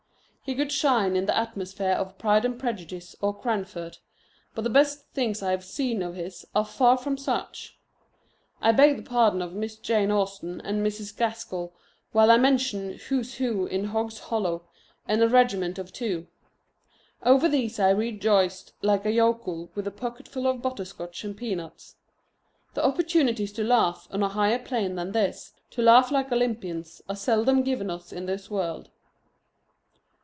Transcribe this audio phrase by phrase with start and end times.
[0.43, 3.99] He could shine in the atmosphere of Pride and Prejudice or Cranford.
[4.53, 7.79] But the best things I have seen of his are far from such.
[8.59, 11.15] I beg the pardon of Miss Jane Austen and Mrs.
[11.15, 11.73] Gaskell
[12.11, 14.67] while I mention Who's Who in Hogg's Hollow,
[15.07, 16.27] and A Regiment of Two.
[17.23, 21.95] Over these I rejoiced like a yokel with a pocketful of butterscotch and peanuts.
[22.73, 27.15] The opportunities to laugh on a higher plane than this, to laugh like Olympians, are
[27.15, 28.89] seldom given us in this world.